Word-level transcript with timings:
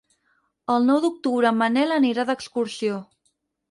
El 0.75 0.87
nou 0.87 1.03
d'octubre 1.05 1.53
en 1.53 1.61
Manel 1.61 1.97
anirà 2.01 2.29
d'excursió. 2.33 3.03